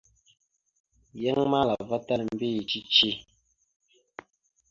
Yan 1.23 1.39
malava 1.51 1.97
tal 2.07 2.21
a 2.23 2.25
mbiyez 2.33 2.65
cici. 2.71 3.11